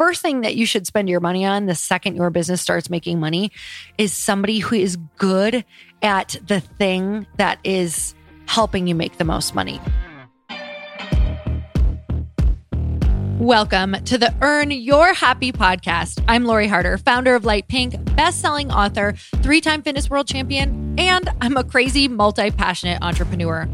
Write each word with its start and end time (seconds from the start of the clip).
First 0.00 0.22
thing 0.22 0.40
that 0.40 0.56
you 0.56 0.64
should 0.64 0.86
spend 0.86 1.10
your 1.10 1.20
money 1.20 1.44
on 1.44 1.66
the 1.66 1.74
second 1.74 2.16
your 2.16 2.30
business 2.30 2.62
starts 2.62 2.88
making 2.88 3.20
money 3.20 3.52
is 3.98 4.14
somebody 4.14 4.58
who 4.58 4.74
is 4.74 4.96
good 5.18 5.62
at 6.00 6.38
the 6.46 6.58
thing 6.58 7.26
that 7.36 7.58
is 7.64 8.14
helping 8.46 8.86
you 8.86 8.94
make 8.94 9.18
the 9.18 9.26
most 9.26 9.54
money. 9.54 9.78
Welcome 13.38 13.92
to 14.06 14.16
the 14.16 14.34
Earn 14.40 14.70
Your 14.70 15.12
Happy 15.12 15.52
podcast. 15.52 16.24
I'm 16.26 16.46
Lori 16.46 16.66
Harder, 16.66 16.96
founder 16.96 17.34
of 17.34 17.44
Light 17.44 17.68
Pink, 17.68 18.02
best-selling 18.16 18.72
author, 18.72 19.12
three-time 19.42 19.82
fitness 19.82 20.08
world 20.08 20.26
champion, 20.26 20.94
and 20.98 21.28
I'm 21.42 21.58
a 21.58 21.64
crazy 21.64 22.08
multi-passionate 22.08 23.02
entrepreneur. 23.02 23.68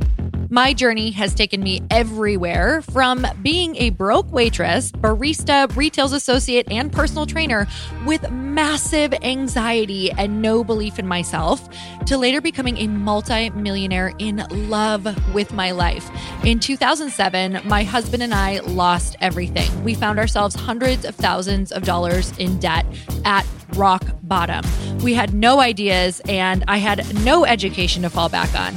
My 0.49 0.75
journey 0.75 1.11
has 1.11 1.35
taken 1.35 1.61
me 1.61 1.83
everywhere 1.91 2.81
from 2.83 3.27
being 3.43 3.75
a 3.77 3.91
broke 3.91 4.31
waitress, 4.31 4.93
barista, 4.93 5.75
retail 5.75 6.15
associate, 6.15 6.71
and 6.71 6.93
personal 6.93 7.27
trainer 7.27 7.67
with 8.05 8.31
massive 8.31 9.13
anxiety 9.23 10.13
and 10.13 10.41
no 10.41 10.63
belief 10.63 11.01
in 11.01 11.07
myself 11.09 11.69
to 12.07 12.17
later 12.17 12.41
becoming 12.41 12.79
a 12.79 12.87
multi-millionaire 12.87 14.13
in 14.19 14.47
love 14.71 15.05
with 15.35 15.53
my 15.53 15.73
life. 15.73 16.09
In 16.45 16.61
2007, 16.61 17.63
my 17.65 17.83
husband 17.83 18.23
and 18.23 18.33
I 18.33 18.61
lost 18.61 19.17
everything. 19.21 19.83
We 19.83 19.95
found 19.95 20.21
ourselves 20.21 20.55
hundreds 20.55 21.05
of 21.05 21.17
thousands 21.17 21.73
of 21.73 21.83
dollars 21.83 22.33
in 22.39 22.61
debt 22.61 22.87
at 23.25 23.45
rock 23.75 24.05
bottom. 24.23 24.65
We 25.03 25.15
had 25.15 25.35
no 25.35 25.61
ideas 25.61 26.21
and 26.29 26.63
I 26.69 26.77
had 26.77 27.25
no 27.25 27.45
education 27.45 28.03
to 28.03 28.11
fall 28.11 28.29
back 28.29 28.55
on. 28.55 28.77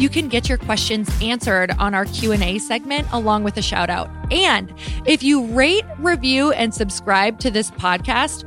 you 0.00 0.08
can 0.08 0.28
get 0.28 0.48
your 0.48 0.58
questions 0.58 1.10
answered 1.20 1.72
on 1.78 1.94
our 1.94 2.06
Q&A 2.06 2.58
segment 2.58 3.06
along 3.12 3.44
with 3.44 3.56
a 3.58 3.62
shout 3.62 3.90
out. 3.90 4.10
And 4.30 4.72
if 5.04 5.22
you 5.22 5.44
rate, 5.46 5.84
review 5.98 6.52
and 6.52 6.74
subscribe 6.74 7.38
to 7.40 7.50
this 7.50 7.70
podcast, 7.72 8.44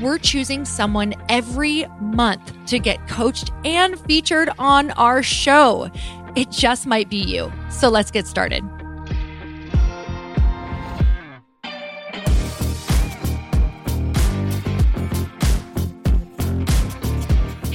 we're 0.00 0.18
choosing 0.18 0.64
someone 0.64 1.14
every 1.28 1.86
month 2.00 2.52
to 2.66 2.78
get 2.78 3.06
coached 3.08 3.52
and 3.64 3.98
featured 4.00 4.50
on 4.58 4.90
our 4.92 5.22
show. 5.22 5.90
It 6.36 6.50
just 6.50 6.86
might 6.86 7.08
be 7.08 7.18
you. 7.18 7.52
So 7.70 7.88
let's 7.88 8.10
get 8.10 8.26
started. 8.26 8.64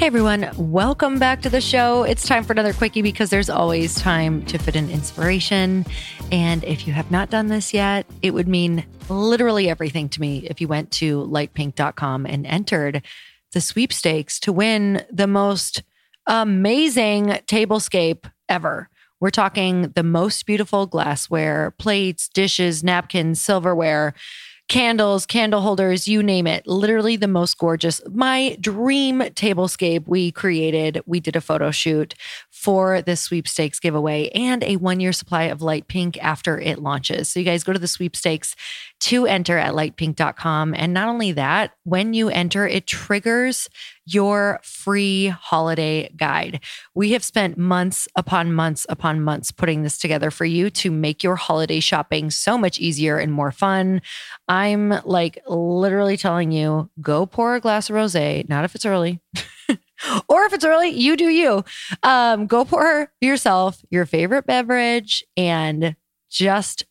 Hey 0.03 0.07
everyone, 0.07 0.51
welcome 0.57 1.17
back 1.17 1.43
to 1.43 1.49
the 1.49 1.61
show. 1.61 2.03
It's 2.03 2.27
time 2.27 2.43
for 2.43 2.51
another 2.51 2.73
quickie 2.73 3.01
because 3.01 3.29
there's 3.29 3.49
always 3.49 3.95
time 3.95 4.45
to 4.47 4.57
fit 4.57 4.75
in 4.75 4.89
inspiration. 4.89 5.85
And 6.29 6.61
if 6.65 6.85
you 6.85 6.91
have 6.91 7.09
not 7.09 7.29
done 7.29 7.47
this 7.47 7.73
yet, 7.73 8.05
it 8.21 8.31
would 8.31 8.49
mean 8.49 8.85
literally 9.07 9.69
everything 9.69 10.09
to 10.09 10.19
me 10.19 10.45
if 10.49 10.59
you 10.59 10.67
went 10.67 10.91
to 10.91 11.23
lightpink.com 11.27 12.25
and 12.25 12.45
entered 12.45 13.01
the 13.53 13.61
sweepstakes 13.61 14.41
to 14.41 14.51
win 14.51 15.05
the 15.09 15.25
most 15.25 15.83
amazing 16.27 17.27
tablescape 17.47 18.29
ever. 18.49 18.89
We're 19.21 19.29
talking 19.29 19.93
the 19.95 20.03
most 20.03 20.45
beautiful 20.45 20.85
glassware, 20.85 21.71
plates, 21.77 22.27
dishes, 22.27 22.83
napkins, 22.83 23.39
silverware 23.39 24.15
candles, 24.69 25.25
candle 25.25 25.61
holders, 25.61 26.07
you 26.07 26.23
name 26.23 26.47
it. 26.47 26.65
Literally 26.65 27.15
the 27.15 27.27
most 27.27 27.57
gorgeous. 27.57 28.01
My 28.09 28.57
dream 28.59 29.19
tablescape 29.19 30.07
we 30.07 30.31
created. 30.31 31.01
We 31.05 31.19
did 31.19 31.35
a 31.35 31.41
photo 31.41 31.71
shoot 31.71 32.15
for 32.49 33.01
this 33.01 33.21
sweepstakes 33.21 33.79
giveaway 33.79 34.29
and 34.29 34.63
a 34.63 34.77
one 34.77 34.99
year 34.99 35.13
supply 35.13 35.43
of 35.43 35.61
light 35.61 35.87
pink 35.87 36.17
after 36.23 36.59
it 36.59 36.79
launches. 36.79 37.29
So 37.29 37.39
you 37.39 37.45
guys 37.45 37.63
go 37.63 37.73
to 37.73 37.79
the 37.79 37.87
sweepstakes 37.87 38.55
to 39.03 39.25
enter 39.25 39.57
at 39.57 39.73
lightpink.com. 39.73 40.73
And 40.73 40.93
not 40.93 41.09
only 41.09 41.33
that, 41.33 41.73
when 41.83 42.13
you 42.13 42.29
enter, 42.29 42.65
it 42.65 42.87
triggers 42.87 43.69
your 44.05 44.61
free 44.63 45.27
holiday 45.27 46.09
guide. 46.15 46.61
We 46.95 47.11
have 47.11 47.23
spent 47.23 47.57
months 47.57 48.07
upon 48.15 48.53
months 48.53 48.85
upon 48.87 49.19
months 49.19 49.51
putting 49.51 49.83
this 49.83 49.97
together 49.97 50.31
for 50.31 50.45
you 50.45 50.69
to 50.69 50.89
make 50.89 51.21
your 51.21 51.35
holiday 51.35 51.81
shopping 51.81 52.29
so 52.29 52.57
much 52.57 52.79
easier 52.79 53.17
and 53.17 53.33
more 53.33 53.51
fun. 53.51 54.01
I'm 54.47 54.93
like 55.03 55.37
literally 55.47 56.15
telling 56.15 56.53
you 56.53 56.89
go 57.01 57.25
pour 57.25 57.55
a 57.55 57.59
glass 57.59 57.89
of 57.89 57.95
rose, 57.95 58.15
not 58.15 58.63
if 58.63 58.73
it's 58.73 58.85
early. 58.85 59.19
or 60.29 60.45
if 60.45 60.53
it's 60.53 60.63
early, 60.63 60.91
you 60.91 61.17
do 61.17 61.27
you. 61.27 61.65
Um, 62.03 62.47
go 62.47 62.63
pour 62.63 63.11
yourself 63.19 63.83
your 63.89 64.05
favorite 64.05 64.45
beverage 64.45 65.25
and 65.35 65.97
just 66.29 66.85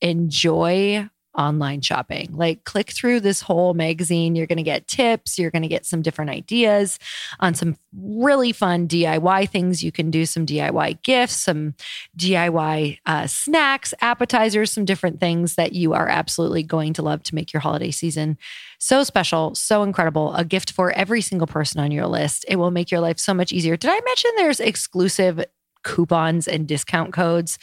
enjoy 0.00 1.10
online 1.38 1.80
shopping. 1.80 2.28
Like, 2.32 2.64
click 2.64 2.90
through 2.90 3.20
this 3.20 3.40
whole 3.40 3.72
magazine. 3.72 4.34
You're 4.34 4.46
going 4.46 4.58
to 4.58 4.62
get 4.62 4.88
tips. 4.88 5.38
You're 5.38 5.50
going 5.50 5.62
to 5.62 5.68
get 5.68 5.86
some 5.86 6.02
different 6.02 6.30
ideas 6.30 6.98
on 7.40 7.54
some 7.54 7.76
really 7.96 8.52
fun 8.52 8.88
DIY 8.88 9.48
things 9.48 9.82
you 9.82 9.92
can 9.92 10.10
do, 10.10 10.26
some 10.26 10.44
DIY 10.44 11.02
gifts, 11.02 11.36
some 11.36 11.74
DIY 12.18 12.98
uh, 13.06 13.26
snacks, 13.26 13.94
appetizers, 14.00 14.72
some 14.72 14.84
different 14.84 15.20
things 15.20 15.54
that 15.54 15.72
you 15.72 15.94
are 15.94 16.08
absolutely 16.08 16.62
going 16.62 16.92
to 16.94 17.02
love 17.02 17.22
to 17.22 17.34
make 17.34 17.52
your 17.52 17.60
holiday 17.60 17.90
season 17.90 18.36
so 18.78 19.02
special, 19.02 19.54
so 19.54 19.82
incredible. 19.82 20.34
A 20.34 20.44
gift 20.44 20.72
for 20.72 20.90
every 20.92 21.20
single 21.20 21.46
person 21.46 21.80
on 21.80 21.90
your 21.90 22.06
list. 22.06 22.44
It 22.48 22.56
will 22.56 22.70
make 22.70 22.90
your 22.90 23.00
life 23.00 23.18
so 23.18 23.34
much 23.34 23.52
easier. 23.52 23.76
Did 23.76 23.90
I 23.90 24.00
mention 24.04 24.30
there's 24.36 24.60
exclusive 24.60 25.44
coupons 25.84 26.48
and 26.48 26.66
discount 26.66 27.12
codes 27.12 27.58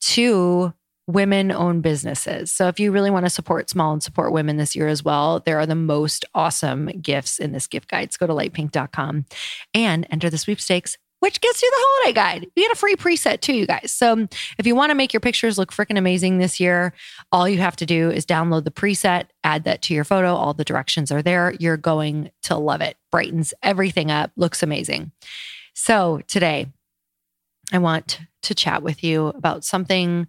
to 0.00 0.72
women 1.08 1.50
owned 1.50 1.82
businesses. 1.82 2.52
So 2.52 2.68
if 2.68 2.78
you 2.78 2.92
really 2.92 3.10
want 3.10 3.24
to 3.24 3.30
support 3.30 3.70
small 3.70 3.94
and 3.94 4.02
support 4.02 4.30
women 4.30 4.58
this 4.58 4.76
year 4.76 4.86
as 4.88 5.02
well, 5.02 5.40
there 5.40 5.58
are 5.58 5.66
the 5.66 5.74
most 5.74 6.26
awesome 6.34 6.86
gifts 7.00 7.38
in 7.38 7.52
this 7.52 7.66
gift 7.66 7.88
guide. 7.88 8.12
So 8.12 8.18
go 8.20 8.26
to 8.26 8.38
lightpink.com 8.38 9.24
and 9.72 10.06
enter 10.10 10.30
the 10.30 10.38
sweepstakes. 10.38 10.96
Which 11.20 11.40
gets 11.40 11.60
you 11.60 11.68
the 11.68 11.76
holiday 11.80 12.12
guide. 12.12 12.46
You 12.54 12.62
get 12.62 12.70
a 12.70 12.76
free 12.76 12.94
preset 12.94 13.40
too, 13.40 13.52
you 13.52 13.66
guys. 13.66 13.90
So 13.90 14.28
if 14.56 14.68
you 14.68 14.76
want 14.76 14.90
to 14.90 14.94
make 14.94 15.12
your 15.12 15.18
pictures 15.18 15.58
look 15.58 15.72
freaking 15.72 15.98
amazing 15.98 16.38
this 16.38 16.60
year, 16.60 16.92
all 17.32 17.48
you 17.48 17.58
have 17.58 17.74
to 17.76 17.86
do 17.86 18.08
is 18.08 18.24
download 18.24 18.62
the 18.62 18.70
preset, 18.70 19.24
add 19.42 19.64
that 19.64 19.82
to 19.82 19.94
your 19.94 20.04
photo. 20.04 20.36
All 20.36 20.54
the 20.54 20.62
directions 20.62 21.10
are 21.10 21.20
there. 21.20 21.56
You're 21.58 21.76
going 21.76 22.30
to 22.44 22.56
love 22.56 22.82
it. 22.82 22.96
Brightens 23.10 23.52
everything 23.64 24.12
up, 24.12 24.30
looks 24.36 24.62
amazing. 24.62 25.10
So 25.74 26.20
today, 26.28 26.68
I 27.72 27.78
want 27.78 28.20
to 28.42 28.54
chat 28.54 28.84
with 28.84 29.02
you 29.02 29.26
about 29.26 29.64
something 29.64 30.28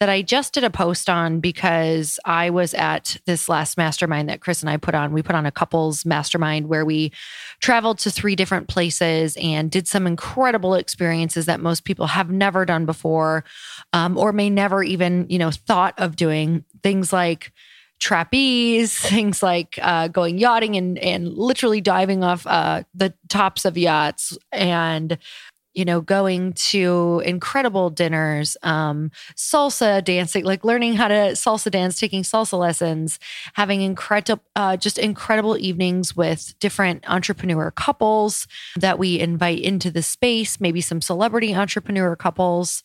that 0.00 0.08
I 0.08 0.22
just 0.22 0.54
did 0.54 0.64
a 0.64 0.70
post 0.70 1.10
on 1.10 1.40
because 1.40 2.18
I 2.24 2.48
was 2.48 2.72
at 2.72 3.18
this 3.26 3.50
last 3.50 3.76
mastermind 3.76 4.30
that 4.30 4.40
Chris 4.40 4.62
and 4.62 4.70
I 4.70 4.78
put 4.78 4.94
on. 4.94 5.12
We 5.12 5.22
put 5.22 5.34
on 5.34 5.44
a 5.44 5.52
couples 5.52 6.06
mastermind 6.06 6.68
where 6.68 6.86
we 6.86 7.12
traveled 7.60 7.98
to 8.00 8.10
three 8.10 8.34
different 8.34 8.66
places 8.66 9.36
and 9.38 9.70
did 9.70 9.86
some 9.86 10.06
incredible 10.06 10.74
experiences 10.74 11.44
that 11.46 11.60
most 11.60 11.84
people 11.84 12.06
have 12.06 12.30
never 12.30 12.64
done 12.64 12.86
before 12.86 13.44
um, 13.92 14.16
or 14.16 14.32
may 14.32 14.48
never 14.48 14.82
even, 14.82 15.26
you 15.28 15.38
know, 15.38 15.50
thought 15.50 15.94
of 15.98 16.16
doing. 16.16 16.64
Things 16.82 17.12
like, 17.12 17.52
trapeze, 18.00 18.98
things 18.98 19.42
like 19.42 19.78
uh, 19.82 20.08
going 20.08 20.38
yachting 20.38 20.76
and 20.76 20.98
and 20.98 21.28
literally 21.28 21.82
diving 21.82 22.24
off 22.24 22.46
uh, 22.46 22.82
the 22.94 23.12
tops 23.28 23.64
of 23.64 23.76
yachts 23.76 24.36
and 24.50 25.18
you 25.74 25.84
know, 25.84 26.00
going 26.00 26.52
to 26.54 27.22
incredible 27.24 27.90
dinners, 27.90 28.56
um, 28.62 29.10
salsa 29.36 30.02
dancing, 30.02 30.44
like 30.44 30.64
learning 30.64 30.94
how 30.94 31.08
to 31.08 31.32
salsa 31.32 31.70
dance, 31.70 31.98
taking 31.98 32.22
salsa 32.22 32.58
lessons, 32.58 33.18
having 33.54 33.82
incredible, 33.82 34.42
uh, 34.56 34.76
just 34.76 34.98
incredible 34.98 35.56
evenings 35.58 36.16
with 36.16 36.54
different 36.58 37.08
entrepreneur 37.08 37.70
couples 37.70 38.46
that 38.76 38.98
we 38.98 39.20
invite 39.20 39.60
into 39.60 39.90
the 39.90 40.02
space, 40.02 40.60
maybe 40.60 40.80
some 40.80 41.00
celebrity 41.00 41.54
entrepreneur 41.54 42.16
couples. 42.16 42.82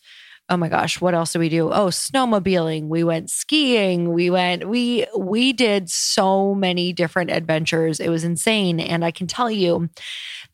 Oh 0.48 0.56
my 0.56 0.68
gosh, 0.68 1.00
what 1.00 1.12
else 1.12 1.32
do 1.32 1.40
we 1.40 1.48
do? 1.48 1.72
Oh, 1.72 1.88
snowmobiling. 1.88 2.86
We 2.86 3.02
went 3.02 3.30
skiing. 3.30 4.12
We 4.12 4.30
went, 4.30 4.68
we, 4.68 5.04
we 5.18 5.52
did 5.52 5.90
so 5.90 6.54
many 6.54 6.92
different 6.92 7.32
adventures. 7.32 7.98
It 7.98 8.10
was 8.10 8.22
insane. 8.22 8.78
And 8.78 9.04
I 9.04 9.10
can 9.10 9.26
tell 9.26 9.50
you 9.50 9.90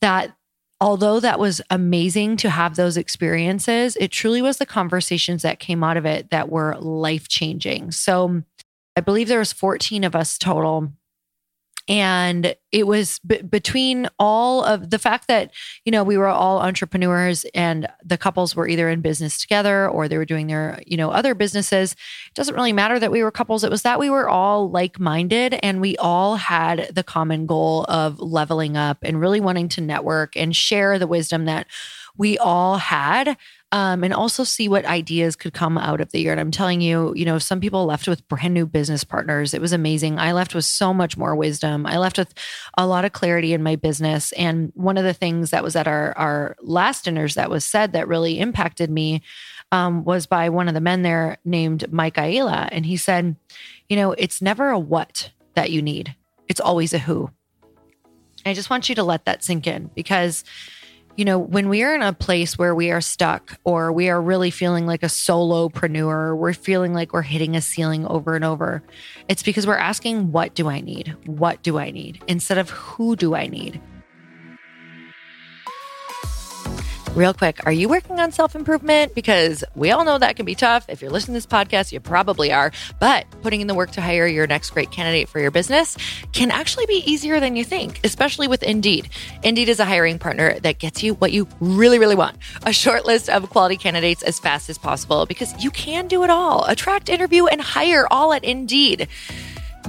that 0.00 0.34
although 0.82 1.20
that 1.20 1.38
was 1.38 1.62
amazing 1.70 2.36
to 2.38 2.50
have 2.50 2.74
those 2.74 2.96
experiences, 2.96 3.96
it 4.00 4.10
truly 4.10 4.42
was 4.42 4.56
the 4.56 4.66
conversations 4.66 5.42
that 5.42 5.60
came 5.60 5.84
out 5.84 5.96
of 5.96 6.04
it 6.04 6.30
that 6.30 6.48
were 6.48 6.76
life 6.80 7.28
changing. 7.28 7.92
So 7.92 8.42
I 8.96 9.00
believe 9.00 9.28
there 9.28 9.38
was 9.38 9.52
14 9.52 10.02
of 10.02 10.16
us 10.16 10.36
total 10.36 10.92
and 11.88 12.54
it 12.70 12.86
was 12.86 13.18
b- 13.20 13.42
between 13.42 14.08
all 14.18 14.64
of 14.64 14.90
the 14.90 14.98
fact 14.98 15.28
that 15.28 15.50
you 15.84 15.92
know 15.92 16.04
we 16.04 16.16
were 16.16 16.28
all 16.28 16.60
entrepreneurs 16.60 17.44
and 17.54 17.86
the 18.04 18.18
couples 18.18 18.54
were 18.54 18.68
either 18.68 18.88
in 18.88 19.00
business 19.00 19.40
together 19.40 19.88
or 19.88 20.08
they 20.08 20.18
were 20.18 20.24
doing 20.24 20.46
their 20.46 20.80
you 20.86 20.96
know 20.96 21.10
other 21.10 21.34
businesses 21.34 21.92
it 21.92 22.34
doesn't 22.34 22.54
really 22.54 22.72
matter 22.72 22.98
that 22.98 23.10
we 23.10 23.22
were 23.22 23.30
couples. 23.30 23.64
It 23.64 23.70
was 23.70 23.82
that 23.82 23.98
we 23.98 24.08
were 24.08 24.28
all 24.28 24.70
like-minded 24.70 25.58
and 25.62 25.80
we 25.80 25.96
all 25.98 26.36
had 26.36 26.90
the 26.94 27.02
common 27.02 27.46
goal 27.46 27.84
of 27.88 28.18
leveling 28.20 28.76
up 28.76 28.98
and 29.02 29.20
really 29.20 29.40
wanting 29.40 29.68
to 29.70 29.80
network 29.80 30.36
and 30.36 30.54
share 30.54 30.98
the 30.98 31.06
wisdom 31.06 31.44
that 31.44 31.66
we 32.16 32.38
all 32.38 32.78
had 32.78 33.36
um, 33.72 34.04
and 34.04 34.12
also 34.12 34.44
see 34.44 34.68
what 34.68 34.84
ideas 34.84 35.34
could 35.34 35.54
come 35.54 35.78
out 35.78 36.02
of 36.02 36.12
the 36.12 36.20
year. 36.20 36.30
And 36.30 36.40
I'm 36.40 36.50
telling 36.50 36.82
you, 36.82 37.14
you 37.16 37.24
know, 37.24 37.38
some 37.38 37.58
people 37.58 37.86
left 37.86 38.06
with 38.06 38.26
brand 38.28 38.52
new 38.52 38.66
business 38.66 39.02
partners. 39.02 39.54
It 39.54 39.62
was 39.62 39.72
amazing. 39.72 40.18
I 40.18 40.32
left 40.32 40.54
with 40.54 40.66
so 40.66 40.92
much 40.92 41.16
more 41.16 41.34
wisdom. 41.34 41.86
I 41.86 41.96
left 41.96 42.18
with 42.18 42.34
a 42.76 42.86
lot 42.86 43.06
of 43.06 43.12
clarity 43.12 43.54
in 43.54 43.62
my 43.62 43.76
business. 43.76 44.30
And 44.32 44.72
one 44.74 44.98
of 44.98 45.04
the 45.04 45.14
things 45.14 45.50
that 45.50 45.64
was 45.64 45.74
at 45.74 45.88
our 45.88 46.12
our 46.18 46.56
last 46.60 47.06
dinners 47.06 47.34
that 47.34 47.50
was 47.50 47.64
said 47.64 47.94
that 47.94 48.08
really 48.08 48.38
impacted 48.38 48.90
me 48.90 49.22
um, 49.72 50.04
was 50.04 50.26
by 50.26 50.50
one 50.50 50.68
of 50.68 50.74
the 50.74 50.80
men 50.80 51.00
there 51.00 51.38
named 51.44 51.90
Mike 51.90 52.16
Aiello, 52.16 52.68
and 52.70 52.84
he 52.84 52.98
said, 52.98 53.36
you 53.88 53.96
know, 53.96 54.12
it's 54.12 54.42
never 54.42 54.68
a 54.68 54.78
what 54.78 55.30
that 55.54 55.70
you 55.70 55.80
need; 55.80 56.14
it's 56.46 56.60
always 56.60 56.92
a 56.92 56.98
who. 56.98 57.30
I 58.44 58.52
just 58.52 58.68
want 58.68 58.90
you 58.90 58.94
to 58.96 59.02
let 59.02 59.24
that 59.24 59.42
sink 59.42 59.66
in 59.66 59.90
because 59.94 60.44
you 61.16 61.24
know, 61.24 61.38
when 61.38 61.68
we 61.68 61.82
are 61.82 61.94
in 61.94 62.02
a 62.02 62.12
place 62.12 62.56
where 62.56 62.74
we 62.74 62.90
are 62.90 63.00
stuck 63.00 63.58
or 63.64 63.92
we 63.92 64.08
are 64.08 64.20
really 64.20 64.50
feeling 64.50 64.86
like 64.86 65.02
a 65.02 65.06
solopreneur, 65.06 66.36
we're 66.36 66.54
feeling 66.54 66.94
like 66.94 67.12
we're 67.12 67.22
hitting 67.22 67.54
a 67.54 67.60
ceiling 67.60 68.06
over 68.06 68.34
and 68.34 68.44
over, 68.44 68.82
it's 69.28 69.42
because 69.42 69.66
we're 69.66 69.76
asking, 69.76 70.32
what 70.32 70.54
do 70.54 70.68
I 70.68 70.80
need? 70.80 71.14
What 71.26 71.62
do 71.62 71.78
I 71.78 71.90
need? 71.90 72.22
Instead 72.28 72.58
of 72.58 72.70
who 72.70 73.14
do 73.16 73.34
I 73.34 73.46
need? 73.46 73.80
Real 77.14 77.34
quick, 77.34 77.66
are 77.66 77.72
you 77.72 77.90
working 77.90 78.18
on 78.20 78.32
self 78.32 78.56
improvement? 78.56 79.14
Because 79.14 79.62
we 79.74 79.90
all 79.90 80.02
know 80.02 80.16
that 80.16 80.34
can 80.34 80.46
be 80.46 80.54
tough. 80.54 80.86
If 80.88 81.02
you're 81.02 81.10
listening 81.10 81.34
to 81.34 81.36
this 81.36 81.46
podcast, 81.46 81.92
you 81.92 82.00
probably 82.00 82.54
are. 82.54 82.72
But 83.00 83.26
putting 83.42 83.60
in 83.60 83.66
the 83.66 83.74
work 83.74 83.90
to 83.92 84.00
hire 84.00 84.26
your 84.26 84.46
next 84.46 84.70
great 84.70 84.90
candidate 84.90 85.28
for 85.28 85.38
your 85.38 85.50
business 85.50 85.98
can 86.32 86.50
actually 86.50 86.86
be 86.86 87.02
easier 87.04 87.38
than 87.38 87.54
you 87.54 87.66
think, 87.66 88.00
especially 88.02 88.48
with 88.48 88.62
Indeed. 88.62 89.10
Indeed 89.42 89.68
is 89.68 89.78
a 89.78 89.84
hiring 89.84 90.18
partner 90.18 90.58
that 90.60 90.78
gets 90.78 91.02
you 91.02 91.12
what 91.12 91.32
you 91.32 91.46
really, 91.60 91.98
really 91.98 92.16
want 92.16 92.38
a 92.62 92.72
short 92.72 93.04
list 93.04 93.28
of 93.28 93.50
quality 93.50 93.76
candidates 93.76 94.22
as 94.22 94.38
fast 94.38 94.70
as 94.70 94.78
possible 94.78 95.26
because 95.26 95.52
you 95.62 95.70
can 95.70 96.08
do 96.08 96.24
it 96.24 96.30
all 96.30 96.64
attract, 96.64 97.10
interview, 97.10 97.44
and 97.44 97.60
hire 97.60 98.06
all 98.10 98.32
at 98.32 98.42
Indeed. 98.42 99.06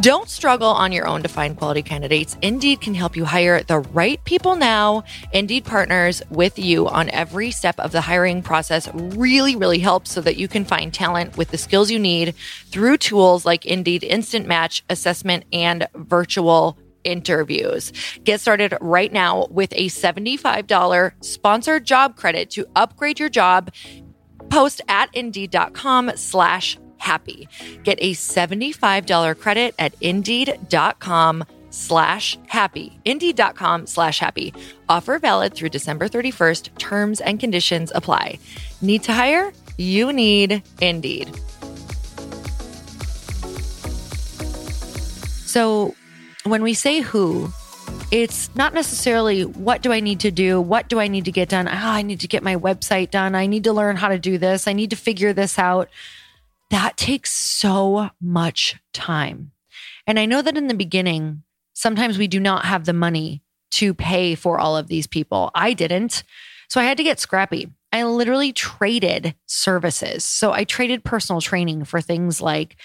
Don't 0.01 0.27
struggle 0.27 0.71
on 0.71 0.91
your 0.91 1.05
own 1.05 1.21
to 1.21 1.29
find 1.29 1.55
quality 1.55 1.83
candidates. 1.83 2.35
Indeed 2.41 2.81
can 2.81 2.95
help 2.95 3.15
you 3.15 3.25
hire 3.25 3.61
the 3.61 3.79
right 3.79 4.23
people 4.23 4.55
now. 4.55 5.03
Indeed 5.31 5.65
partners 5.65 6.23
with 6.29 6.57
you 6.57 6.87
on 6.87 7.11
every 7.11 7.51
step 7.51 7.79
of 7.79 7.91
the 7.91 8.01
hiring 8.01 8.41
process 8.41 8.89
really, 8.93 9.55
really 9.55 9.77
helps 9.77 10.11
so 10.11 10.19
that 10.21 10.37
you 10.37 10.47
can 10.47 10.65
find 10.65 10.91
talent 10.91 11.37
with 11.37 11.51
the 11.51 11.59
skills 11.59 11.91
you 11.91 11.99
need 11.99 12.33
through 12.65 12.97
tools 12.97 13.45
like 13.45 13.67
Indeed 13.67 14.03
Instant 14.03 14.47
Match, 14.47 14.83
Assessment, 14.89 15.45
and 15.53 15.87
Virtual 15.93 16.75
interviews. 17.03 17.91
Get 18.23 18.41
started 18.41 18.75
right 18.81 19.11
now 19.11 19.47
with 19.51 19.73
a 19.73 19.89
$75 19.89 21.11
sponsored 21.23 21.85
job 21.85 22.15
credit 22.15 22.49
to 22.51 22.65
upgrade 22.75 23.19
your 23.19 23.29
job. 23.29 23.71
Post 24.49 24.81
at 24.87 25.15
indeed.com 25.15 26.11
slash 26.15 26.77
happy. 27.03 27.47
Get 27.83 27.97
a 28.01 28.13
$75 28.13 29.39
credit 29.39 29.75
at 29.77 29.93
indeed.com 30.01 31.43
slash 31.69 32.37
happy. 32.47 32.99
Indeed.com 33.03 33.87
slash 33.87 34.19
happy. 34.19 34.53
Offer 34.87 35.19
valid 35.19 35.53
through 35.53 35.69
December 35.69 36.07
31st. 36.07 36.77
Terms 36.77 37.19
and 37.21 37.39
conditions 37.39 37.91
apply. 37.93 38.39
Need 38.81 39.03
to 39.03 39.13
hire? 39.13 39.51
You 39.77 40.13
need 40.13 40.63
Indeed. 40.81 41.35
So 45.45 45.93
when 46.45 46.63
we 46.63 46.73
say 46.73 47.01
who, 47.01 47.51
it's 48.11 48.49
not 48.55 48.73
necessarily 48.73 49.45
what 49.45 49.81
do 49.81 49.91
I 49.91 49.99
need 49.99 50.19
to 50.21 50.31
do? 50.31 50.61
What 50.61 50.89
do 50.89 50.99
I 50.99 51.07
need 51.07 51.25
to 51.25 51.31
get 51.31 51.49
done? 51.49 51.67
Oh, 51.67 51.71
I 51.71 52.01
need 52.01 52.19
to 52.21 52.27
get 52.27 52.43
my 52.43 52.55
website 52.55 53.11
done. 53.11 53.35
I 53.35 53.47
need 53.47 53.63
to 53.65 53.73
learn 53.73 53.95
how 53.95 54.09
to 54.09 54.19
do 54.19 54.37
this. 54.37 54.67
I 54.67 54.73
need 54.73 54.91
to 54.91 54.95
figure 54.95 55.33
this 55.33 55.57
out. 55.57 55.89
That 56.73 56.97
takes 56.97 57.29
so 57.29 58.09
much 58.19 58.79
time. 58.93 59.51
And 60.07 60.17
I 60.17 60.25
know 60.25 60.41
that 60.41 60.57
in 60.57 60.65
the 60.65 60.73
beginning, 60.73 61.43
sometimes 61.73 62.17
we 62.17 62.25
do 62.25 62.39
not 62.39 62.65
have 62.65 62.85
the 62.85 62.93
money 62.93 63.43
to 63.73 63.93
pay 63.93 64.33
for 64.33 64.57
all 64.57 64.75
of 64.75 64.87
these 64.87 65.05
people. 65.05 65.51
I 65.53 65.73
didn't. 65.73 66.23
So 66.69 66.81
I 66.81 66.85
had 66.85 66.97
to 66.97 67.03
get 67.03 67.19
scrappy. 67.19 67.69
I 67.91 68.03
literally 68.05 68.53
traded 68.53 69.35
services. 69.45 70.23
So 70.23 70.51
I 70.51 70.63
traded 70.63 71.03
personal 71.03 71.41
training 71.41 71.83
for 71.83 72.01
things 72.01 72.41
like 72.41 72.75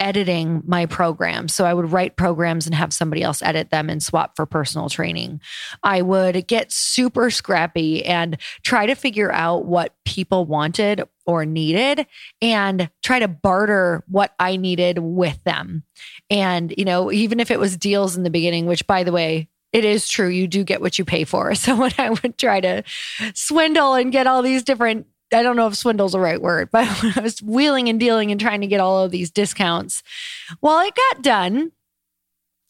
editing 0.00 0.64
my 0.66 0.86
programs. 0.86 1.54
So 1.54 1.64
I 1.64 1.72
would 1.72 1.92
write 1.92 2.16
programs 2.16 2.66
and 2.66 2.74
have 2.74 2.92
somebody 2.92 3.22
else 3.22 3.42
edit 3.42 3.70
them 3.70 3.88
and 3.88 4.02
swap 4.02 4.34
for 4.34 4.44
personal 4.44 4.88
training. 4.88 5.40
I 5.84 6.02
would 6.02 6.48
get 6.48 6.72
super 6.72 7.30
scrappy 7.30 8.04
and 8.04 8.38
try 8.64 8.86
to 8.86 8.96
figure 8.96 9.30
out 9.30 9.66
what 9.66 9.94
people 10.04 10.46
wanted 10.46 11.04
or 11.26 11.44
needed 11.44 12.06
and 12.40 12.88
try 13.02 13.18
to 13.18 13.28
barter 13.28 14.04
what 14.08 14.34
I 14.38 14.56
needed 14.56 14.98
with 14.98 15.42
them. 15.44 15.82
And, 16.30 16.72
you 16.76 16.84
know, 16.84 17.10
even 17.12 17.40
if 17.40 17.50
it 17.50 17.60
was 17.60 17.76
deals 17.76 18.16
in 18.16 18.22
the 18.22 18.30
beginning, 18.30 18.66
which 18.66 18.86
by 18.86 19.02
the 19.04 19.12
way, 19.12 19.48
it 19.72 19.84
is 19.84 20.08
true. 20.08 20.28
You 20.28 20.46
do 20.46 20.64
get 20.64 20.80
what 20.80 20.98
you 20.98 21.04
pay 21.04 21.24
for. 21.24 21.54
So 21.54 21.76
when 21.76 21.92
I 21.98 22.10
would 22.10 22.38
try 22.38 22.60
to 22.60 22.84
swindle 23.34 23.94
and 23.94 24.12
get 24.12 24.26
all 24.26 24.42
these 24.42 24.62
different 24.62 25.06
I 25.34 25.42
don't 25.42 25.56
know 25.56 25.66
if 25.66 25.74
swindle's 25.74 26.10
is 26.10 26.12
the 26.12 26.20
right 26.20 26.40
word, 26.40 26.70
but 26.70 26.86
when 27.02 27.12
I 27.16 27.20
was 27.20 27.42
wheeling 27.42 27.88
and 27.88 27.98
dealing 27.98 28.30
and 28.30 28.40
trying 28.40 28.60
to 28.60 28.66
get 28.66 28.80
all 28.80 29.04
of 29.04 29.10
these 29.10 29.30
discounts, 29.30 30.02
while 30.60 30.86
it 30.86 30.94
got 30.94 31.22
done, 31.22 31.72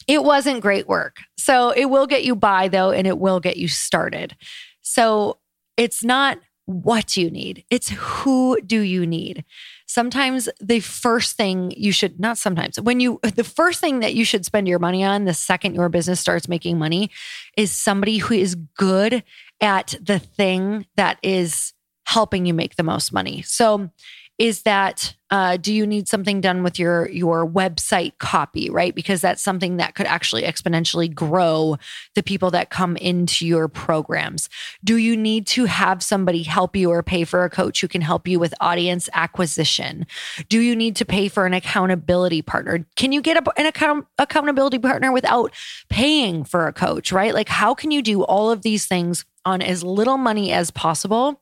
it 0.06 0.22
wasn't 0.22 0.62
great 0.62 0.88
work. 0.88 1.18
So 1.36 1.70
it 1.70 1.86
will 1.86 2.06
get 2.06 2.24
you 2.24 2.34
by 2.34 2.68
though, 2.68 2.90
and 2.90 3.06
it 3.06 3.18
will 3.18 3.40
get 3.40 3.56
you 3.56 3.68
started. 3.68 4.36
So 4.80 5.38
it's 5.76 6.02
not 6.04 6.38
what 6.66 7.16
you 7.16 7.30
need, 7.30 7.64
it's 7.70 7.88
who 7.88 8.60
do 8.60 8.80
you 8.80 9.06
need. 9.06 9.44
Sometimes 9.86 10.48
the 10.60 10.80
first 10.80 11.36
thing 11.36 11.72
you 11.76 11.92
should, 11.92 12.18
not 12.18 12.38
sometimes, 12.38 12.80
when 12.80 12.98
you, 12.98 13.20
the 13.22 13.44
first 13.44 13.80
thing 13.80 14.00
that 14.00 14.14
you 14.14 14.24
should 14.24 14.44
spend 14.44 14.66
your 14.66 14.80
money 14.80 15.04
on 15.04 15.24
the 15.24 15.34
second 15.34 15.74
your 15.74 15.88
business 15.88 16.20
starts 16.20 16.48
making 16.48 16.78
money 16.78 17.10
is 17.56 17.70
somebody 17.70 18.18
who 18.18 18.34
is 18.34 18.56
good 18.76 19.22
at 19.60 19.94
the 20.02 20.18
thing 20.18 20.86
that 20.96 21.18
is 21.22 21.72
helping 22.04 22.46
you 22.46 22.54
make 22.54 22.76
the 22.76 22.82
most 22.82 23.12
money. 23.12 23.42
So 23.42 23.90
is 24.38 24.62
that 24.62 25.14
uh, 25.30 25.56
do 25.56 25.74
you 25.74 25.84
need 25.86 26.06
something 26.06 26.40
done 26.40 26.62
with 26.62 26.78
your 26.78 27.08
your 27.08 27.48
website 27.48 28.16
copy 28.18 28.70
right? 28.70 28.94
Because 28.94 29.20
that's 29.20 29.42
something 29.42 29.78
that 29.78 29.94
could 29.96 30.06
actually 30.06 30.42
exponentially 30.42 31.12
grow 31.12 31.76
the 32.14 32.22
people 32.22 32.50
that 32.52 32.70
come 32.70 32.96
into 32.96 33.46
your 33.46 33.66
programs. 33.66 34.48
Do 34.84 34.96
you 34.96 35.16
need 35.16 35.46
to 35.48 35.64
have 35.64 36.02
somebody 36.02 36.44
help 36.44 36.76
you 36.76 36.90
or 36.90 37.02
pay 37.02 37.24
for 37.24 37.44
a 37.44 37.50
coach 37.50 37.80
who 37.80 37.88
can 37.88 38.02
help 38.02 38.28
you 38.28 38.38
with 38.38 38.54
audience 38.60 39.08
acquisition? 39.14 40.06
Do 40.48 40.60
you 40.60 40.76
need 40.76 40.94
to 40.96 41.04
pay 41.04 41.28
for 41.28 41.44
an 41.44 41.54
accountability 41.54 42.42
partner? 42.42 42.86
Can 42.94 43.10
you 43.10 43.20
get 43.20 43.36
a, 43.36 43.58
an 43.58 43.66
account, 43.66 44.06
accountability 44.18 44.78
partner 44.78 45.10
without 45.10 45.52
paying 45.88 46.44
for 46.44 46.68
a 46.68 46.72
coach 46.72 47.10
right? 47.10 47.34
Like 47.34 47.48
how 47.48 47.74
can 47.74 47.90
you 47.90 48.00
do 48.00 48.22
all 48.22 48.50
of 48.52 48.62
these 48.62 48.86
things 48.86 49.24
on 49.46 49.62
as 49.62 49.82
little 49.82 50.18
money 50.18 50.52
as 50.52 50.70
possible 50.70 51.40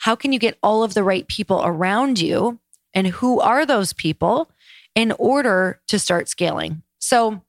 how 0.00 0.14
can 0.14 0.32
you 0.32 0.38
get 0.38 0.58
all 0.62 0.82
of 0.82 0.92
the 0.92 1.02
right 1.02 1.26
people 1.28 1.62
around 1.64 2.20
you 2.20 2.58
and 2.94 3.06
who 3.06 3.40
are 3.40 3.66
those 3.66 3.92
people 3.92 4.50
in 4.94 5.12
order 5.18 5.80
to 5.88 5.98
start 5.98 6.28
scaling. 6.28 6.82
So, 6.98 7.42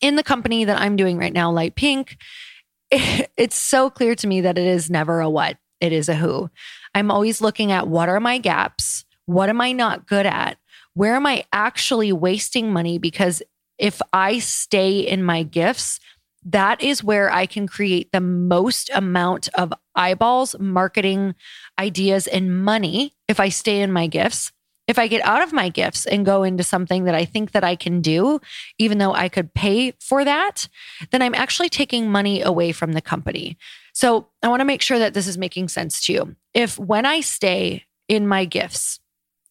in 0.00 0.16
the 0.16 0.22
company 0.22 0.64
that 0.64 0.80
I'm 0.80 0.96
doing 0.96 1.18
right 1.18 1.32
now, 1.32 1.50
Light 1.50 1.74
Pink, 1.74 2.16
it's 2.90 3.56
so 3.56 3.90
clear 3.90 4.14
to 4.16 4.26
me 4.26 4.40
that 4.42 4.58
it 4.58 4.66
is 4.66 4.90
never 4.90 5.20
a 5.20 5.30
what, 5.30 5.58
it 5.80 5.92
is 5.92 6.08
a 6.08 6.14
who. 6.14 6.50
I'm 6.94 7.10
always 7.10 7.40
looking 7.40 7.70
at 7.70 7.86
what 7.86 8.08
are 8.08 8.20
my 8.20 8.38
gaps? 8.38 9.04
What 9.26 9.48
am 9.48 9.60
I 9.60 9.72
not 9.72 10.06
good 10.06 10.26
at? 10.26 10.58
Where 10.94 11.14
am 11.14 11.26
I 11.26 11.44
actually 11.52 12.12
wasting 12.12 12.72
money? 12.72 12.98
Because 12.98 13.42
if 13.78 14.02
I 14.12 14.40
stay 14.40 15.00
in 15.00 15.22
my 15.22 15.42
gifts, 15.42 16.00
that 16.44 16.82
is 16.82 17.04
where 17.04 17.32
I 17.32 17.46
can 17.46 17.66
create 17.66 18.12
the 18.12 18.20
most 18.20 18.90
amount 18.94 19.48
of 19.54 19.72
eyeballs, 19.94 20.56
marketing 20.58 21.34
ideas, 21.78 22.26
and 22.26 22.64
money 22.64 23.12
if 23.28 23.40
I 23.40 23.48
stay 23.48 23.82
in 23.82 23.92
my 23.92 24.06
gifts. 24.06 24.52
If 24.88 24.98
I 24.98 25.06
get 25.06 25.24
out 25.24 25.42
of 25.42 25.52
my 25.52 25.68
gifts 25.68 26.04
and 26.04 26.26
go 26.26 26.42
into 26.42 26.64
something 26.64 27.04
that 27.04 27.14
I 27.14 27.24
think 27.24 27.52
that 27.52 27.62
I 27.62 27.76
can 27.76 28.00
do, 28.00 28.40
even 28.78 28.98
though 28.98 29.14
I 29.14 29.28
could 29.28 29.54
pay 29.54 29.92
for 30.00 30.24
that, 30.24 30.66
then 31.12 31.22
I'm 31.22 31.34
actually 31.34 31.68
taking 31.68 32.10
money 32.10 32.42
away 32.42 32.72
from 32.72 32.92
the 32.92 33.00
company. 33.00 33.56
So 33.92 34.26
I 34.42 34.48
want 34.48 34.60
to 34.60 34.64
make 34.64 34.82
sure 34.82 34.98
that 34.98 35.14
this 35.14 35.28
is 35.28 35.38
making 35.38 35.68
sense 35.68 36.04
to 36.06 36.12
you. 36.12 36.36
If 36.54 36.76
when 36.76 37.06
I 37.06 37.20
stay 37.20 37.84
in 38.08 38.26
my 38.26 38.44
gifts, 38.44 38.98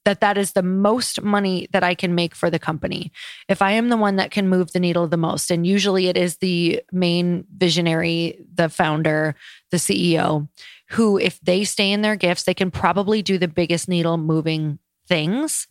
that 0.06 0.22
that 0.22 0.38
is 0.38 0.54
the 0.54 0.64
most 0.64 1.22
money 1.22 1.68
that 1.72 1.84
I 1.84 1.94
can 1.94 2.16
make 2.16 2.34
for 2.34 2.50
the 2.50 2.60
company. 2.60 3.12
If 3.48 3.62
I 3.62 3.72
am 3.72 3.90
the 3.90 3.98
one 3.98 4.16
that 4.16 4.32
can 4.32 4.48
move 4.48 4.72
the 4.72 4.80
needle 4.80 5.08
the 5.08 5.18
most, 5.18 5.52
and 5.52 5.68
usually 5.68 6.08
it 6.08 6.18
is 6.18 6.38
the 6.38 6.82
main 6.92 7.46
visionary, 7.56 8.40
the 8.54 8.70
founder, 8.70 9.36
the 9.72 9.78
CEO, 9.78 10.48
who, 10.92 11.18
if 11.18 11.40
they 11.42 11.64
stay 11.64 11.92
in 11.92 12.02
their 12.02 12.16
gifts, 12.16 12.44
they 12.44 12.54
can 12.54 12.72
probably 12.72 13.22
do 13.22 13.38
the 13.38 13.48
biggest 13.48 13.88
needle 13.88 14.18
moving 14.18 14.80
things. 15.08 15.68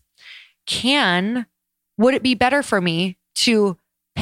Can, 0.67 1.47
would 1.97 2.15
it 2.15 2.23
be 2.23 2.35
better 2.35 2.63
for 2.63 2.81
me 2.81 3.19
to 3.37 3.79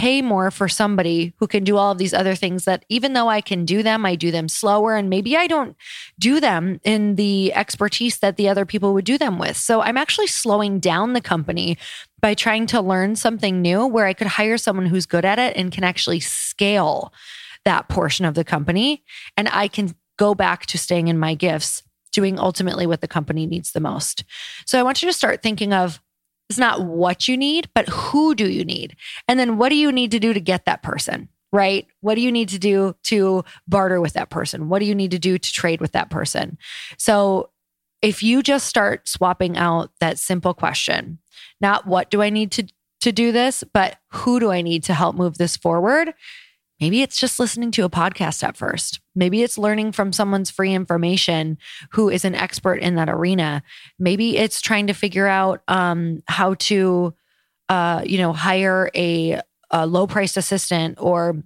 pay 0.06 0.22
more 0.22 0.52
for 0.52 0.68
somebody 0.68 1.34
who 1.38 1.48
can 1.48 1.64
do 1.64 1.76
all 1.76 1.90
of 1.90 1.98
these 1.98 2.14
other 2.14 2.36
things 2.36 2.64
that 2.64 2.84
even 2.88 3.12
though 3.12 3.28
I 3.28 3.40
can 3.40 3.64
do 3.64 3.82
them, 3.82 4.06
I 4.06 4.14
do 4.14 4.30
them 4.30 4.48
slower 4.48 4.94
and 4.94 5.10
maybe 5.10 5.36
I 5.36 5.48
don't 5.48 5.76
do 6.16 6.38
them 6.38 6.78
in 6.84 7.16
the 7.16 7.52
expertise 7.54 8.18
that 8.18 8.36
the 8.36 8.48
other 8.48 8.64
people 8.64 8.94
would 8.94 9.04
do 9.04 9.18
them 9.18 9.36
with. 9.36 9.56
So 9.56 9.80
I'm 9.80 9.96
actually 9.96 10.28
slowing 10.28 10.78
down 10.78 11.12
the 11.12 11.20
company 11.20 11.76
by 12.20 12.34
trying 12.34 12.66
to 12.66 12.80
learn 12.80 13.16
something 13.16 13.60
new 13.60 13.84
where 13.84 14.06
I 14.06 14.12
could 14.12 14.28
hire 14.28 14.58
someone 14.58 14.86
who's 14.86 15.06
good 15.06 15.25
at 15.25 15.40
it 15.40 15.56
and 15.56 15.72
can 15.72 15.82
actually 15.82 16.20
scale 16.20 17.12
that 17.64 17.88
portion 17.88 18.25
of 18.25 18.34
the 18.34 18.44
company. 18.44 19.02
And 19.36 19.48
I 19.48 19.66
can 19.66 19.92
go 20.18 20.36
back 20.36 20.66
to 20.66 20.78
staying 20.78 21.08
in 21.08 21.18
my 21.18 21.34
gifts, 21.34 21.82
doing 22.12 22.38
ultimately 22.38 22.86
what 22.86 23.00
the 23.00 23.08
company 23.08 23.44
needs 23.44 23.72
the 23.72 23.80
most. 23.80 24.22
So 24.66 24.78
I 24.78 24.84
want 24.84 25.02
you 25.02 25.08
to 25.08 25.12
start 25.12 25.42
thinking 25.42 25.72
of 25.72 26.00
it's 26.48 26.58
not 26.58 26.84
what 26.84 27.28
you 27.28 27.36
need, 27.36 27.68
but 27.74 27.88
who 27.88 28.34
do 28.34 28.48
you 28.48 28.64
need? 28.64 28.96
And 29.26 29.38
then 29.38 29.56
what 29.56 29.70
do 29.70 29.74
you 29.74 29.90
need 29.90 30.10
to 30.12 30.20
do 30.20 30.32
to 30.32 30.40
get 30.40 30.64
that 30.64 30.82
person? 30.82 31.28
Right? 31.52 31.86
What 32.00 32.16
do 32.16 32.20
you 32.20 32.32
need 32.32 32.48
to 32.50 32.58
do 32.58 32.94
to 33.04 33.44
barter 33.66 34.00
with 34.00 34.12
that 34.14 34.30
person? 34.30 34.68
What 34.68 34.80
do 34.80 34.84
you 34.84 34.94
need 34.94 35.12
to 35.12 35.18
do 35.18 35.38
to 35.38 35.52
trade 35.52 35.80
with 35.80 35.92
that 35.92 36.10
person? 36.10 36.58
So, 36.98 37.50
if 38.02 38.22
you 38.22 38.42
just 38.42 38.66
start 38.66 39.08
swapping 39.08 39.56
out 39.56 39.90
that 40.00 40.18
simple 40.18 40.52
question, 40.52 41.18
not 41.60 41.86
what 41.86 42.10
do 42.10 42.20
I 42.20 42.30
need 42.30 42.50
to 42.52 42.66
to 43.00 43.12
do 43.12 43.32
this, 43.32 43.62
but 43.72 43.96
who 44.10 44.40
do 44.40 44.50
I 44.50 44.62
need 44.62 44.82
to 44.84 44.94
help 44.94 45.16
move 45.16 45.38
this 45.38 45.56
forward? 45.56 46.12
Maybe 46.80 47.02
it's 47.02 47.18
just 47.18 47.38
listening 47.38 47.71
to 47.73 47.85
a 47.85 47.90
podcast 47.90 48.42
at 48.42 48.56
first. 48.56 49.00
Maybe 49.14 49.42
it's 49.42 49.56
learning 49.56 49.92
from 49.92 50.12
someone's 50.12 50.50
free 50.50 50.75
information 50.75 51.56
who 51.92 52.11
is 52.11 52.25
an 52.25 52.35
expert 52.35 52.76
in 52.76 52.97
that 52.97 53.09
arena. 53.09 53.62
Maybe 53.99 54.37
it's 54.37 54.61
trying 54.61 54.87
to 54.88 54.92
figure 54.92 55.26
out 55.26 55.62
um, 55.68 56.23
how 56.26 56.54
to, 56.54 57.14
uh, 57.68 58.02
you 58.04 58.18
know, 58.18 58.33
hire 58.33 58.90
a, 58.95 59.40
a 59.71 59.87
low 59.87 60.06
priced 60.06 60.37
assistant 60.37 60.99
or 61.00 61.42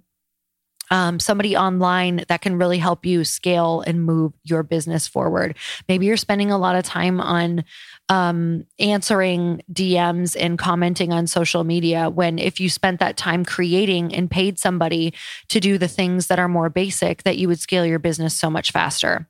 um, 0.91 1.19
somebody 1.19 1.55
online 1.55 2.25
that 2.27 2.41
can 2.41 2.57
really 2.57 2.77
help 2.77 3.05
you 3.05 3.23
scale 3.23 3.81
and 3.87 4.03
move 4.03 4.33
your 4.43 4.61
business 4.61 5.07
forward. 5.07 5.57
Maybe 5.87 6.05
you're 6.05 6.17
spending 6.17 6.51
a 6.51 6.57
lot 6.57 6.75
of 6.75 6.83
time 6.83 7.21
on 7.21 7.63
um, 8.09 8.65
answering 8.77 9.63
DMs 9.71 10.35
and 10.37 10.59
commenting 10.59 11.13
on 11.13 11.27
social 11.27 11.63
media 11.63 12.09
when 12.09 12.37
if 12.37 12.59
you 12.59 12.69
spent 12.69 12.99
that 12.99 13.15
time 13.15 13.45
creating 13.45 14.13
and 14.13 14.29
paid 14.29 14.59
somebody 14.59 15.13
to 15.47 15.61
do 15.61 15.77
the 15.77 15.87
things 15.87 16.27
that 16.27 16.39
are 16.39 16.49
more 16.49 16.69
basic, 16.69 17.23
that 17.23 17.37
you 17.37 17.47
would 17.47 17.59
scale 17.59 17.85
your 17.85 17.99
business 17.99 18.35
so 18.35 18.49
much 18.49 18.71
faster. 18.71 19.29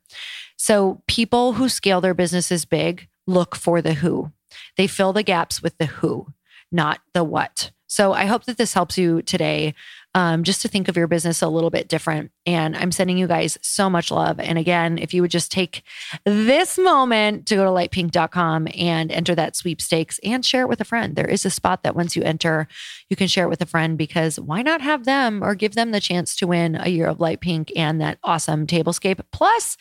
So, 0.56 1.02
people 1.06 1.54
who 1.54 1.68
scale 1.68 2.00
their 2.00 2.14
businesses 2.14 2.64
big 2.64 3.08
look 3.26 3.54
for 3.54 3.80
the 3.80 3.94
who. 3.94 4.32
They 4.76 4.86
fill 4.86 5.12
the 5.12 5.22
gaps 5.22 5.62
with 5.62 5.78
the 5.78 5.86
who, 5.86 6.32
not 6.70 7.00
the 7.14 7.24
what. 7.24 7.70
So 7.92 8.14
I 8.14 8.24
hope 8.24 8.44
that 8.44 8.56
this 8.56 8.72
helps 8.72 8.96
you 8.96 9.20
today 9.20 9.74
um, 10.14 10.42
just 10.44 10.60
to 10.62 10.68
think 10.68 10.88
of 10.88 10.96
your 10.96 11.06
business 11.06 11.40
a 11.40 11.48
little 11.48 11.70
bit 11.70 11.88
different. 11.88 12.30
And 12.44 12.76
I'm 12.76 12.92
sending 12.92 13.16
you 13.16 13.26
guys 13.26 13.58
so 13.62 13.88
much 13.88 14.10
love. 14.10 14.38
And 14.38 14.58
again, 14.58 14.98
if 14.98 15.14
you 15.14 15.22
would 15.22 15.30
just 15.30 15.50
take 15.50 15.82
this 16.24 16.76
moment 16.76 17.46
to 17.46 17.56
go 17.56 17.64
to 17.64 17.70
lightpink.com 17.70 18.68
and 18.74 19.10
enter 19.10 19.34
that 19.34 19.56
sweepstakes 19.56 20.20
and 20.22 20.44
share 20.44 20.62
it 20.62 20.68
with 20.68 20.80
a 20.80 20.84
friend. 20.84 21.16
There 21.16 21.28
is 21.28 21.46
a 21.46 21.50
spot 21.50 21.82
that 21.82 21.96
once 21.96 22.14
you 22.14 22.22
enter, 22.22 22.68
you 23.08 23.16
can 23.16 23.28
share 23.28 23.46
it 23.46 23.50
with 23.50 23.62
a 23.62 23.66
friend 23.66 23.96
because 23.96 24.38
why 24.38 24.62
not 24.62 24.82
have 24.82 25.04
them 25.04 25.42
or 25.42 25.54
give 25.54 25.74
them 25.74 25.92
the 25.92 26.00
chance 26.00 26.36
to 26.36 26.46
win 26.46 26.76
a 26.76 26.88
year 26.88 27.06
of 27.06 27.20
light 27.20 27.40
pink 27.40 27.72
and 27.74 28.00
that 28.00 28.18
awesome 28.22 28.66
tablescape? 28.66 29.20
Plus, 29.32 29.76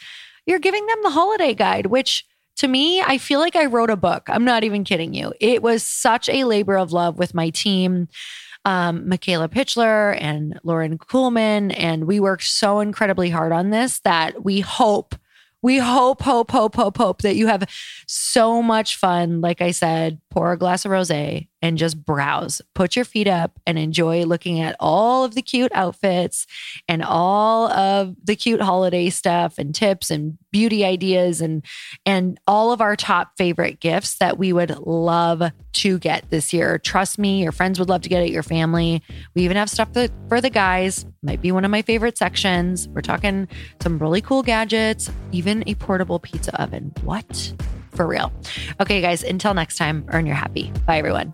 you're 0.46 0.60
giving 0.60 0.86
them 0.86 1.00
the 1.04 1.12
holiday 1.12 1.54
guide, 1.54 1.88
which 1.88 2.26
to 2.58 2.68
me, 2.68 3.02
I 3.02 3.18
feel 3.18 3.40
like 3.40 3.56
I 3.56 3.66
wrote 3.66 3.90
a 3.90 3.96
book. 3.96 4.24
I'm 4.28 4.46
not 4.46 4.64
even 4.64 4.84
kidding 4.84 5.14
you. 5.14 5.34
It 5.40 5.64
was 5.64 5.84
such 5.84 6.30
a 6.30 6.44
labor 6.44 6.78
of 6.78 6.92
love 6.92 7.18
with 7.18 7.34
my 7.34 7.50
team 7.50 8.08
um, 8.66 9.08
Michaela 9.08 9.50
Pitchler 9.50 10.18
and 10.20 10.60
Lauren 10.64 10.98
Kuhlman. 10.98 11.74
And 11.78 12.06
we 12.06 12.20
worked 12.20 12.44
so 12.44 12.80
incredibly 12.80 13.30
hard 13.30 13.52
on 13.52 13.70
this 13.70 14.00
that 14.02 14.44
we 14.44 14.60
hope 14.60 15.16
we 15.64 15.78
hope, 15.78 16.24
hope, 16.24 16.50
hope, 16.50 16.76
hope, 16.76 16.98
hope 16.98 17.22
that 17.22 17.36
you 17.36 17.48
have 17.48 17.70
so 18.08 18.64
much 18.64 18.96
fun. 18.96 19.42
Like 19.42 19.62
I 19.62 19.72
said, 19.72 20.20
pour 20.32 20.52
a 20.52 20.58
glass 20.58 20.86
of 20.86 20.92
rose 20.92 21.12
and 21.62 21.78
just 21.78 22.04
browse. 22.04 22.62
Put 22.74 22.96
your 22.96 23.06
feet 23.06 23.28
up 23.28 23.60
and 23.66 23.78
enjoy 23.78 24.24
looking 24.24 24.60
at 24.60 24.76
all 24.80 25.24
of 25.24 25.36
the 25.36 25.42
cute 25.42 25.72
outfits 25.74 26.48
and 26.88 27.04
all 27.04 27.72
of 27.72 28.16
the 28.24 28.36
cute 28.36 28.62
holiday 28.62 29.10
stuff 29.10 29.58
and 29.58 29.74
tips 29.74 30.10
and 30.10 30.38
beauty 30.52 30.84
ideas 30.84 31.42
and 31.42 31.64
and 32.06 32.40
all 32.48 32.72
of 32.72 32.82
our 32.82 32.96
top 32.96 33.38
favorite 33.38 33.80
gifts 33.80 34.18
that 34.18 34.38
we 34.38 34.52
would 34.52 34.78
love 34.80 35.52
to 35.74 36.00
get 36.00 36.30
this 36.30 36.52
year. 36.52 36.78
Trust 36.78 37.18
me, 37.18 37.42
your 37.42 37.52
friends 37.52 37.80
would 37.80 37.90
love 37.90 38.02
to 38.02 38.10
get 38.10 38.24
it, 38.24 38.32
your 38.32 38.44
family. 38.44 39.02
We 39.34 39.44
even 39.44 39.58
have 39.58 39.70
stuff 39.70 39.90
for 40.28 40.42
the 40.42 40.50
guys. 40.50 41.06
Might 41.24 41.42
be 41.42 41.52
one 41.52 41.66
of 41.66 41.72
my 41.72 41.82
favorite 41.82 42.18
sections. 42.18 42.88
We're 42.90 43.02
talking 43.02 43.48
some 43.82 43.98
really 44.00 44.22
cool 44.22 44.44
gadgets, 44.44 45.10
even 45.32 45.64
a 45.68 45.76
portable 45.76 46.20
pizza 46.20 46.60
oven. 46.62 46.92
What? 47.04 47.54
For 47.92 48.08
real. 48.08 48.32
Okay, 48.80 49.02
guys, 49.02 49.24
until 49.24 49.54
next 49.54 49.78
time, 49.78 50.06
earn 50.10 50.26
your 50.26 50.36
happy. 50.36 50.72
Bye, 50.86 50.98
everyone. 50.98 51.34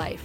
life. 0.00 0.24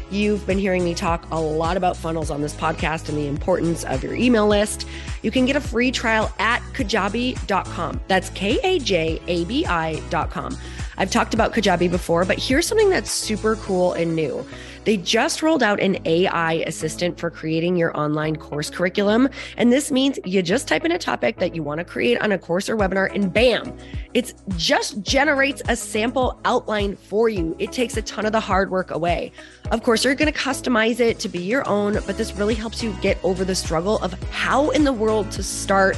You've 0.11 0.45
been 0.45 0.59
hearing 0.59 0.83
me 0.83 0.93
talk 0.93 1.25
a 1.31 1.39
lot 1.39 1.77
about 1.77 1.95
funnels 1.95 2.29
on 2.29 2.41
this 2.41 2.53
podcast 2.53 3.07
and 3.07 3.17
the 3.17 3.27
importance 3.27 3.85
of 3.85 4.03
your 4.03 4.13
email 4.13 4.45
list. 4.45 4.85
You 5.21 5.31
can 5.31 5.45
get 5.45 5.55
a 5.55 5.61
free 5.61 5.89
trial 5.89 6.31
at 6.37 6.59
kajabi.com. 6.73 8.01
That's 8.09 8.29
K 8.31 8.59
A 8.61 8.79
J 8.79 9.21
A 9.27 9.45
B 9.45 9.65
I.com. 9.65 10.57
I've 10.97 11.11
talked 11.11 11.33
about 11.33 11.53
Kajabi 11.53 11.89
before, 11.89 12.25
but 12.25 12.37
here's 12.37 12.67
something 12.67 12.89
that's 12.89 13.11
super 13.11 13.55
cool 13.57 13.93
and 13.93 14.15
new. 14.15 14.45
They 14.83 14.97
just 14.97 15.43
rolled 15.43 15.61
out 15.61 15.79
an 15.79 15.99
AI 16.05 16.53
assistant 16.65 17.19
for 17.19 17.29
creating 17.29 17.75
your 17.75 17.95
online 17.97 18.35
course 18.35 18.69
curriculum. 18.69 19.29
And 19.57 19.71
this 19.71 19.91
means 19.91 20.17
you 20.25 20.41
just 20.41 20.67
type 20.67 20.85
in 20.85 20.91
a 20.91 20.97
topic 20.97 21.37
that 21.37 21.55
you 21.55 21.61
want 21.61 21.79
to 21.79 21.85
create 21.85 22.19
on 22.19 22.31
a 22.31 22.37
course 22.37 22.67
or 22.67 22.75
webinar, 22.75 23.13
and 23.13 23.31
bam, 23.31 23.77
it 24.13 24.33
just 24.57 25.01
generates 25.01 25.61
a 25.67 25.75
sample 25.75 26.39
outline 26.45 26.95
for 26.95 27.29
you. 27.29 27.55
It 27.59 27.71
takes 27.71 27.95
a 27.97 28.01
ton 28.01 28.25
of 28.25 28.31
the 28.31 28.39
hard 28.39 28.71
work 28.71 28.91
away. 28.91 29.31
Of 29.69 29.83
course, 29.83 30.03
you're 30.03 30.15
going 30.15 30.31
to 30.31 30.37
customize 30.37 30.99
it 30.99 31.19
to 31.19 31.29
be 31.29 31.39
your 31.39 31.67
own, 31.67 31.93
but 32.07 32.17
this 32.17 32.33
really 32.33 32.55
helps 32.55 32.81
you 32.81 32.93
get 33.01 33.23
over 33.23 33.45
the 33.45 33.55
struggle 33.55 33.99
of 33.99 34.13
how 34.31 34.71
in 34.71 34.83
the 34.83 34.93
world 34.93 35.31
to 35.31 35.43
start 35.43 35.97